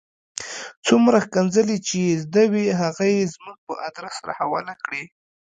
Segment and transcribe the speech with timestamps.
[0.87, 5.03] څومره ښکنځلې چې یې زده وې هغه یې زموږ په آدرس را حواله کړې.